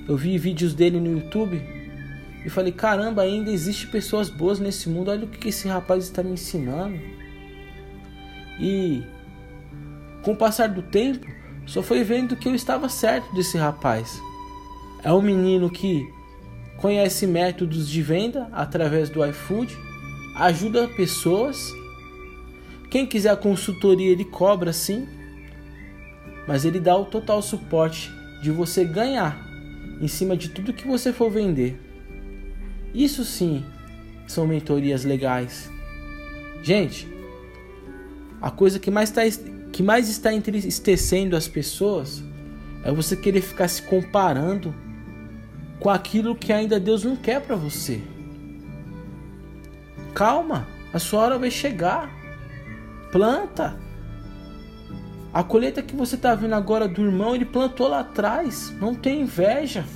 eu 0.09 0.17
vi 0.17 0.37
vídeos 0.37 0.75
dele 0.75 0.99
no 0.99 1.13
YouTube 1.13 1.63
E 2.45 2.51
falei: 2.51 2.73
caramba, 2.73 3.23
ainda 3.23 3.51
existe 3.51 3.87
pessoas 3.87 4.29
boas 4.29 4.59
nesse 4.59 4.89
mundo. 4.89 5.11
Olha 5.11 5.25
o 5.25 5.29
que 5.29 5.49
esse 5.49 5.69
rapaz 5.69 6.05
está 6.05 6.23
me 6.23 6.33
ensinando. 6.33 6.99
E 8.61 9.03
com 10.23 10.33
o 10.33 10.37
passar 10.37 10.69
do 10.69 10.83
tempo, 10.83 11.27
só 11.67 11.83
foi 11.83 12.03
vendo 12.03 12.37
que 12.37 12.49
eu 12.49 12.55
estava 12.55 12.89
certo 12.89 13.35
desse 13.35 13.57
rapaz. 13.57 14.21
É 15.03 15.13
um 15.13 15.23
menino 15.23 15.71
que 15.71 16.09
conhece 16.79 17.27
métodos 17.27 17.89
de 17.89 18.03
venda 18.03 18.49
através 18.53 19.09
do 19.09 19.25
iFood, 19.25 19.77
ajuda 20.37 20.89
pessoas. 20.89 21.73
Quem 22.91 23.07
quiser 23.07 23.31
a 23.31 23.37
consultoria, 23.37 24.11
ele 24.11 24.25
cobra 24.25 24.73
sim, 24.73 25.07
mas 26.47 26.65
ele 26.65 26.81
dá 26.81 26.97
o 26.97 27.05
total 27.05 27.41
suporte 27.41 28.11
de 28.43 28.51
você 28.51 28.85
ganhar 28.85 29.39
em 30.01 30.09
cima 30.09 30.37
de 30.37 30.49
tudo 30.49 30.73
que 30.73 30.87
você 30.87 31.13
for 31.13 31.31
vender. 31.31 31.81
Isso 32.93 33.25
sim 33.25 33.65
são 34.27 34.47
mentorias 34.47 35.05
legais. 35.05 35.71
Gente, 36.63 37.09
a 38.41 38.51
coisa 38.51 38.79
que 38.79 38.91
mais, 38.91 39.11
tá, 39.11 39.23
que 39.73 39.83
mais 39.83 40.09
está 40.09 40.33
entristecendo 40.33 41.35
as 41.35 41.49
pessoas 41.49 42.23
é 42.85 42.93
você 42.93 43.17
querer 43.17 43.41
ficar 43.41 43.69
se 43.69 43.83
comparando 43.83 44.75
com 45.81 45.89
aquilo 45.89 46.37
que 46.37 46.53
ainda 46.53 46.79
Deus 46.79 47.03
não 47.03 47.17
quer 47.17 47.41
para 47.41 47.57
você. 47.57 48.01
Calma, 50.15 50.69
a 50.93 50.99
sua 50.99 51.23
hora 51.23 51.39
vai 51.39 51.51
chegar. 51.51 52.11
Planta. 53.11 53.79
A 55.33 55.43
colheita 55.43 55.83
que 55.83 55.97
você 55.97 56.17
está 56.17 56.35
vendo 56.35 56.55
agora 56.55 56.87
do 56.87 57.03
irmão, 57.03 57.35
ele 57.35 57.47
plantou 57.47 57.89
lá 57.89 58.01
atrás. 58.01 58.71
Não 58.79 58.95
tem 58.95 59.23
inveja. 59.23 59.87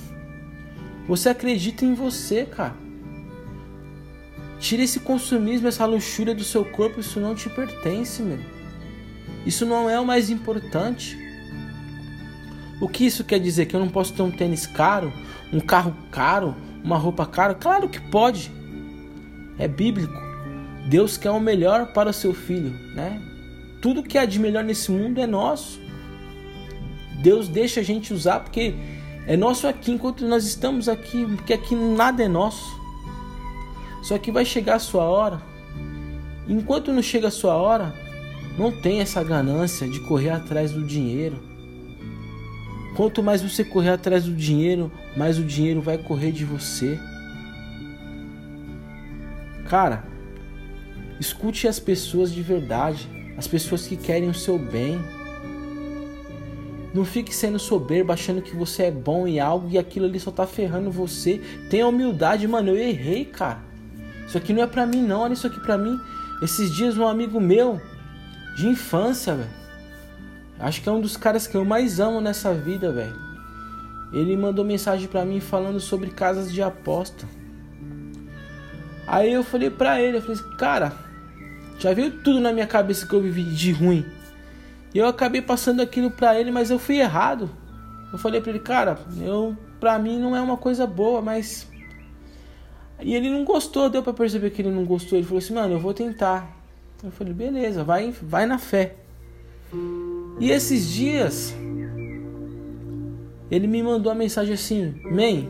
Você 1.07 1.29
acredita 1.29 1.85
em 1.85 1.93
você, 1.93 2.45
cara. 2.45 2.75
Tire 4.59 4.83
esse 4.83 4.99
consumismo, 5.01 5.67
essa 5.67 5.85
luxúria 5.85 6.33
do 6.33 6.43
seu 6.43 6.65
corpo. 6.65 6.99
Isso 6.99 7.19
não 7.19 7.35
te 7.35 7.47
pertence, 7.49 8.23
meu. 8.23 8.56
Isso 9.47 9.65
não 9.65 9.89
é 9.89 9.97
o 9.97 10.05
mais 10.05 10.29
importante. 10.29 11.17
O 12.81 12.89
que 12.89 13.05
isso 13.05 13.23
quer 13.23 13.39
dizer? 13.39 13.65
Que 13.65 13.77
eu 13.77 13.79
não 13.79 13.87
posso 13.87 14.11
ter 14.11 14.21
um 14.21 14.29
tênis 14.29 14.67
caro, 14.67 15.13
um 15.53 15.61
carro 15.61 15.95
caro, 16.11 16.53
uma 16.83 16.97
roupa 16.97 17.25
cara? 17.25 17.55
Claro 17.55 17.87
que 17.87 18.01
pode. 18.11 18.51
É 19.57 19.65
bíblico. 19.65 20.13
Deus 20.89 21.15
quer 21.15 21.31
o 21.31 21.39
melhor 21.39 21.93
para 21.93 22.09
o 22.09 22.13
seu 22.13 22.33
filho, 22.33 22.71
né? 22.93 23.21
Tudo 23.81 24.03
que 24.03 24.17
há 24.17 24.25
de 24.25 24.37
melhor 24.37 24.65
nesse 24.65 24.91
mundo 24.91 25.21
é 25.21 25.25
nosso. 25.25 25.79
Deus 27.21 27.47
deixa 27.47 27.79
a 27.79 27.83
gente 27.83 28.13
usar 28.13 28.41
porque 28.41 28.75
é 29.25 29.37
nosso 29.37 29.65
aqui 29.65 29.93
enquanto 29.93 30.27
nós 30.27 30.45
estamos 30.45 30.89
aqui, 30.89 31.25
porque 31.37 31.53
aqui 31.53 31.73
nada 31.73 32.21
é 32.21 32.27
nosso. 32.27 32.77
Só 34.03 34.17
que 34.17 34.29
vai 34.29 34.43
chegar 34.43 34.75
a 34.75 34.79
sua 34.79 35.05
hora. 35.05 35.41
Enquanto 36.49 36.91
não 36.91 37.01
chega 37.01 37.29
a 37.29 37.31
sua 37.31 37.55
hora, 37.55 38.06
não 38.57 38.71
tem 38.71 39.01
essa 39.01 39.23
ganância 39.23 39.87
de 39.87 39.99
correr 39.99 40.29
atrás 40.29 40.71
do 40.71 40.83
dinheiro. 40.83 41.37
Quanto 42.95 43.21
mais 43.21 43.43
você 43.43 43.63
correr 43.63 43.91
atrás 43.91 44.23
do 44.23 44.33
dinheiro, 44.33 44.91
mais 45.15 45.37
o 45.37 45.43
dinheiro 45.43 45.81
vai 45.81 45.97
correr 45.97 46.31
de 46.31 46.43
você. 46.43 46.99
Cara, 49.69 50.03
escute 51.19 51.67
as 51.67 51.79
pessoas 51.79 52.33
de 52.33 52.41
verdade, 52.41 53.07
as 53.37 53.47
pessoas 53.47 53.85
que 53.85 53.95
querem 53.95 54.29
o 54.29 54.33
seu 54.33 54.57
bem. 54.57 54.99
Não 56.93 57.05
fique 57.05 57.35
sendo 57.35 57.59
soberbo, 57.59 58.11
achando 58.11 58.41
que 58.41 58.55
você 58.55 58.83
é 58.83 58.91
bom 58.91 59.27
em 59.27 59.39
algo 59.39 59.69
e 59.69 59.77
aquilo 59.77 60.07
ali 60.07 60.19
só 60.19 60.31
tá 60.31 60.47
ferrando 60.47 60.89
você. 60.89 61.39
Tenha 61.69 61.87
humildade, 61.87 62.47
mano. 62.47 62.69
Eu 62.69 62.77
errei, 62.77 63.25
cara. 63.25 63.59
Isso 64.25 64.37
aqui 64.37 64.51
não 64.53 64.63
é 64.63 64.67
pra 64.67 64.87
mim, 64.87 65.03
não. 65.03 65.19
Olha 65.19 65.33
isso 65.33 65.45
aqui 65.45 65.59
pra 65.59 65.77
mim. 65.77 65.95
Esses 66.41 66.73
dias, 66.73 66.97
um 66.97 67.07
amigo 67.07 67.39
meu 67.39 67.79
de 68.57 68.67
infância, 68.67 69.35
velho 69.35 69.67
Acho 70.59 70.81
que 70.81 70.89
é 70.89 70.91
um 70.91 70.99
dos 70.99 71.15
caras 71.15 71.45
que 71.45 71.55
eu 71.55 71.63
mais 71.63 71.99
amo 71.99 72.19
nessa 72.19 72.53
vida, 72.53 72.91
velho. 72.91 73.15
Ele 74.11 74.35
mandou 74.35 74.65
mensagem 74.65 75.07
para 75.07 75.23
mim 75.23 75.39
falando 75.39 75.79
sobre 75.79 76.09
casas 76.09 76.51
de 76.51 76.63
aposta. 76.63 77.27
Aí 79.05 79.31
eu 79.31 79.43
falei 79.43 79.69
pra 79.69 80.01
ele, 80.01 80.17
eu 80.17 80.21
falei, 80.21 80.41
cara, 80.57 80.93
já 81.77 81.93
veio 81.93 82.11
tudo 82.23 82.39
na 82.39 82.51
minha 82.51 82.65
cabeça 82.65 83.05
que 83.05 83.13
eu 83.13 83.21
vivi 83.21 83.43
de 83.43 83.71
ruim. 83.71 84.05
E 84.93 84.97
eu 84.97 85.07
acabei 85.07 85.41
passando 85.41 85.81
aquilo 85.81 86.09
pra 86.09 86.39
ele, 86.39 86.49
mas 86.49 86.71
eu 86.71 86.79
fui 86.79 86.97
errado. 86.97 87.49
Eu 88.11 88.17
falei 88.17 88.41
pra 88.41 88.49
ele, 88.49 88.59
cara, 88.59 88.97
eu 89.21 89.55
pra 89.79 89.99
mim 89.99 90.19
não 90.19 90.35
é 90.35 90.41
uma 90.41 90.57
coisa 90.57 90.87
boa, 90.87 91.21
mas. 91.21 91.67
E 92.99 93.13
ele 93.13 93.29
não 93.29 93.45
gostou, 93.45 93.89
deu 93.89 94.01
pra 94.01 94.13
perceber 94.13 94.49
que 94.49 94.61
ele 94.61 94.71
não 94.71 94.85
gostou. 94.85 95.19
Ele 95.19 95.27
falou 95.27 95.37
assim, 95.37 95.53
mano, 95.53 95.75
eu 95.75 95.79
vou 95.79 95.93
tentar. 95.93 96.56
Eu 97.03 97.11
falei, 97.11 97.33
beleza, 97.33 97.83
vai, 97.83 98.13
vai 98.21 98.45
na 98.45 98.57
fé. 98.57 98.95
E 100.39 100.51
esses 100.51 100.89
dias 100.89 101.55
ele 103.49 103.67
me 103.67 103.81
mandou 103.81 104.11
uma 104.11 104.17
mensagem 104.17 104.53
assim: 104.53 104.93
"Man, 105.05 105.47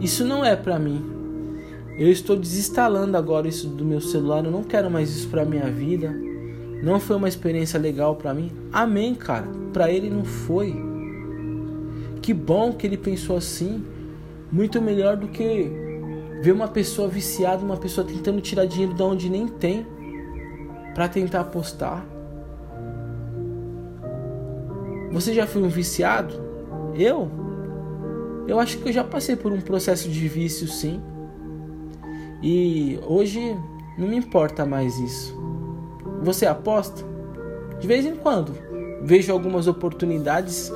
isso 0.00 0.24
não 0.24 0.44
é 0.44 0.56
para 0.56 0.78
mim. 0.78 1.02
Eu 1.98 2.10
estou 2.10 2.36
desinstalando 2.36 3.16
agora 3.16 3.46
isso 3.46 3.68
do 3.68 3.84
meu 3.84 4.00
celular, 4.00 4.44
eu 4.44 4.50
não 4.50 4.64
quero 4.64 4.90
mais 4.90 5.10
isso 5.10 5.28
para 5.28 5.44
minha 5.44 5.70
vida. 5.70 6.14
Não 6.82 6.98
foi 6.98 7.16
uma 7.16 7.28
experiência 7.28 7.78
legal 7.78 8.16
para 8.16 8.34
mim." 8.34 8.50
Amém, 8.72 9.14
cara. 9.14 9.46
Para 9.72 9.90
ele 9.90 10.10
não 10.10 10.24
foi. 10.24 10.74
Que 12.20 12.32
bom 12.32 12.72
que 12.72 12.86
ele 12.86 12.96
pensou 12.96 13.36
assim. 13.36 13.84
Muito 14.50 14.80
melhor 14.80 15.16
do 15.16 15.28
que 15.28 15.70
ver 16.42 16.52
uma 16.52 16.68
pessoa 16.68 17.08
viciada, 17.08 17.64
uma 17.64 17.76
pessoa 17.76 18.06
tentando 18.06 18.40
tirar 18.40 18.66
dinheiro 18.66 18.94
de 18.94 19.02
onde 19.02 19.28
nem 19.28 19.48
tem 19.48 19.86
para 20.94 21.08
tentar 21.08 21.40
apostar. 21.40 22.04
Você 25.10 25.34
já 25.34 25.46
foi 25.46 25.62
um 25.62 25.68
viciado? 25.68 26.34
Eu? 26.94 27.30
Eu 28.46 28.58
acho 28.58 28.78
que 28.78 28.88
eu 28.88 28.92
já 28.92 29.04
passei 29.04 29.36
por 29.36 29.52
um 29.52 29.60
processo 29.60 30.08
de 30.08 30.28
vício, 30.28 30.66
sim. 30.68 31.00
E 32.42 32.98
hoje 33.06 33.56
não 33.96 34.08
me 34.08 34.16
importa 34.16 34.66
mais 34.66 34.98
isso. 34.98 35.34
Você 36.22 36.46
aposta? 36.46 37.04
De 37.80 37.86
vez 37.86 38.04
em 38.04 38.16
quando. 38.16 38.52
Vejo 39.02 39.32
algumas 39.32 39.66
oportunidades. 39.66 40.72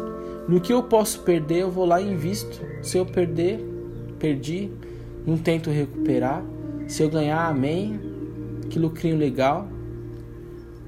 No 0.49 0.61
que 0.61 0.73
eu 0.73 0.83
posso 0.83 1.21
perder, 1.21 1.63
eu 1.63 1.71
vou 1.71 1.85
lá 1.85 2.01
e 2.01 2.13
invisto. 2.13 2.61
Se 2.83 2.97
eu 2.97 3.05
perder, 3.05 3.59
perdi. 4.19 4.71
Não 5.27 5.37
tento 5.37 5.71
recuperar. 5.71 6.43
Se 6.87 7.03
eu 7.03 7.11
ganhar, 7.11 7.49
amém. 7.49 8.01
Que 8.71 8.79
lucrinho 8.79 9.17
legal. 9.17 9.69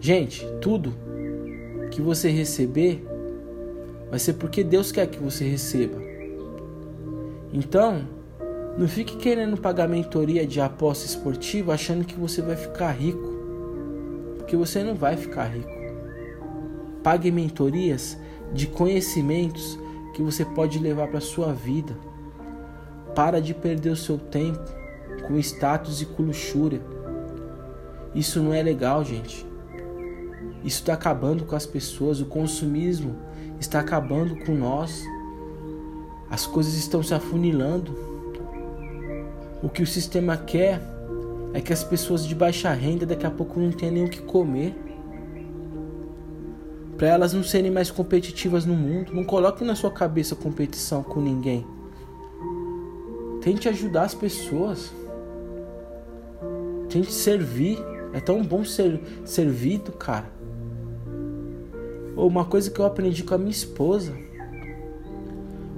Gente, 0.01 0.47
tudo 0.63 0.95
que 1.91 2.01
você 2.01 2.31
receber 2.31 3.07
vai 4.09 4.19
ser 4.19 4.33
porque 4.35 4.65
Deus 4.65 4.91
quer 4.91 5.07
que 5.07 5.19
você 5.19 5.45
receba. 5.45 6.01
Então, 7.53 8.09
não 8.79 8.89
fique 8.89 9.19
querendo 9.19 9.59
pagar 9.59 9.87
mentoria 9.87 10.47
de 10.47 10.59
aposta 10.59 11.05
esportiva 11.05 11.75
achando 11.75 12.07
que 12.07 12.15
você 12.15 12.41
vai 12.41 12.57
ficar 12.57 12.93
rico, 12.93 13.29
porque 14.39 14.57
você 14.57 14.83
não 14.83 14.95
vai 14.95 15.19
ficar 15.19 15.45
rico. 15.45 15.69
Pague 17.03 17.31
mentorias 17.31 18.17
de 18.55 18.67
conhecimentos 18.69 19.79
que 20.15 20.23
você 20.23 20.47
pode 20.47 20.79
levar 20.79 21.09
para 21.09 21.21
sua 21.21 21.53
vida. 21.53 21.95
Para 23.15 23.39
de 23.39 23.53
perder 23.53 23.91
o 23.91 23.97
seu 23.97 24.17
tempo 24.17 24.65
com 25.27 25.39
status 25.39 26.01
e 26.01 26.07
com 26.07 26.23
luxúria. 26.23 26.81
Isso 28.15 28.43
não 28.43 28.55
é 28.55 28.63
legal, 28.63 29.05
gente. 29.05 29.50
Isso 30.65 30.81
está 30.81 30.95
acabando 30.95 31.45
com 31.45 31.57
as 31.57 31.67
pessoas. 31.67 32.21
O 32.21 32.27
consumismo 32.27 33.17
está 33.59 33.81
acabando 33.81 34.37
com 34.45 34.55
nós. 34.55 35.05
As 36.31 36.47
coisas 36.47 36.75
estão 36.75 37.03
se 37.03 37.15
afunilando. 37.15 37.97
O 39.63 39.69
que 39.69 39.83
o 39.83 39.87
sistema 39.87 40.37
quer 40.37 40.81
é 41.53 41.61
que 41.61 41.73
as 41.73 41.83
pessoas 41.83 42.27
de 42.27 42.35
baixa 42.35 42.71
renda 42.73 43.05
daqui 43.05 43.27
a 43.27 43.31
pouco 43.31 43.59
não 43.59 43.73
tenham 43.73 43.95
nem 43.95 44.05
o 44.05 44.09
que 44.09 44.21
comer. 44.21 44.75
Para 46.97 47.09
elas 47.09 47.33
não 47.33 47.43
serem 47.43 47.71
mais 47.71 47.91
competitivas 47.91 48.67
no 48.67 48.75
mundo. 48.75 49.13
Não 49.15 49.25
coloque 49.25 49.65
na 49.65 49.75
sua 49.75 49.91
cabeça 49.91 50.37
competição 50.37 51.03
com 51.03 51.21
ninguém. 51.21 51.67
Tente 53.41 53.69
ajudar 53.69 54.03
as 54.03 54.15
pessoas. 54.15 54.93
Tente 56.89 57.13
servir. 57.13 57.79
É 58.13 58.21
tão 58.21 58.43
bom 58.43 58.65
ser 58.65 59.01
servido, 59.25 59.93
cara. 59.93 60.40
Uma 62.27 62.45
coisa 62.45 62.71
que 62.71 62.79
eu 62.79 62.85
aprendi 62.85 63.25
com 63.25 63.35
a 63.35 63.39
minha 63.39 63.51
esposa. 63.51 64.13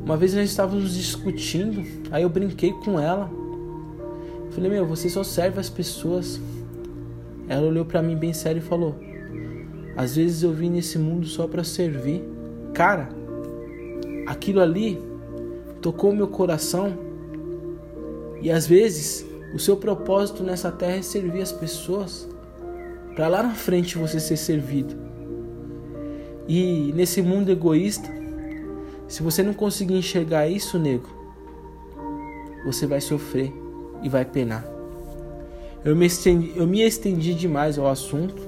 Uma 0.04 0.16
vez 0.16 0.34
nós 0.34 0.50
estávamos 0.50 0.94
discutindo, 0.94 1.86
aí 2.10 2.24
eu 2.24 2.28
brinquei 2.28 2.72
com 2.72 2.98
ela. 2.98 3.30
Falei, 4.50 4.68
meu, 4.68 4.84
você 4.84 5.08
só 5.08 5.22
serve 5.22 5.60
as 5.60 5.70
pessoas. 5.70 6.40
Ela 7.48 7.64
olhou 7.64 7.84
para 7.84 8.02
mim 8.02 8.16
bem 8.16 8.32
sério 8.32 8.58
e 8.58 8.62
falou: 8.62 8.96
Às 9.96 10.16
vezes 10.16 10.42
eu 10.42 10.52
vim 10.52 10.70
nesse 10.70 10.98
mundo 10.98 11.26
só 11.26 11.46
para 11.46 11.62
servir. 11.62 12.24
Cara, 12.74 13.08
aquilo 14.26 14.60
ali 14.60 15.00
tocou 15.80 16.12
meu 16.12 16.28
coração 16.28 16.96
E 18.40 18.50
às 18.50 18.66
vezes, 18.66 19.24
o 19.54 19.58
seu 19.60 19.76
propósito 19.76 20.42
nessa 20.42 20.72
terra 20.72 20.96
é 20.96 21.02
servir 21.02 21.40
as 21.40 21.52
pessoas, 21.52 22.28
para 23.14 23.28
lá 23.28 23.44
na 23.44 23.54
frente 23.54 23.96
você 23.96 24.18
ser 24.18 24.36
servido. 24.36 25.01
E 26.48 26.92
nesse 26.94 27.22
mundo 27.22 27.50
egoísta, 27.50 28.08
se 29.08 29.22
você 29.22 29.42
não 29.42 29.52
conseguir 29.52 29.94
enxergar 29.94 30.48
isso, 30.48 30.78
nego, 30.78 31.08
você 32.64 32.86
vai 32.86 33.00
sofrer 33.00 33.52
e 34.02 34.08
vai 34.08 34.24
penar. 34.24 34.64
Eu 35.84 35.96
me 35.96 36.06
estendi, 36.06 36.52
eu 36.56 36.66
me 36.66 36.80
estendi 36.80 37.34
demais 37.34 37.78
ao 37.78 37.88
assunto. 37.88 38.40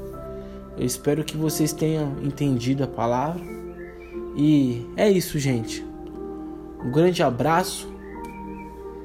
Eu 0.76 0.86
espero 0.86 1.24
que 1.24 1.36
vocês 1.36 1.72
tenham 1.72 2.16
entendido 2.22 2.84
a 2.84 2.86
palavra. 2.86 3.42
E 4.36 4.86
é 4.96 5.10
isso, 5.10 5.38
gente. 5.38 5.84
Um 6.84 6.90
grande 6.90 7.22
abraço. 7.22 7.88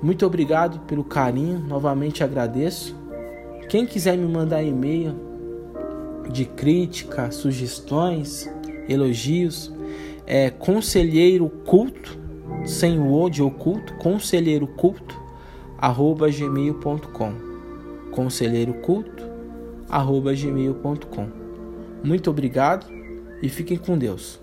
Muito 0.02 0.25
obrigado 0.25 0.80
pelo 0.82 1.04
carinho. 1.04 1.60
Novamente 1.60 2.23
agradeço. 2.23 2.95
Quem 3.67 3.86
quiser 3.86 4.17
me 4.17 4.32
mandar 4.32 4.63
e-mail 4.63 5.13
de 6.32 6.45
crítica, 6.45 7.32
sugestões, 7.32 8.49
elogios, 8.89 9.71
é 10.25 10.49
conselheiro 10.49 11.49
culto, 11.65 12.17
sem 12.65 12.99
o 12.99 13.12
o 13.12 13.30
de 13.30 13.41
oculto, 13.41 13.93
conselheiro 13.95 14.67
culto, 14.67 15.19
arroba 15.78 16.30
gmail.com. 16.30 17.34
Conselheiro 18.12 18.73
culto, 18.75 19.23
arroba 19.88 20.34
gmail.com. 20.34 21.28
Muito 22.04 22.30
obrigado 22.30 22.86
e 23.41 23.49
fiquem 23.49 23.78
com 23.78 23.97
Deus. 23.97 24.39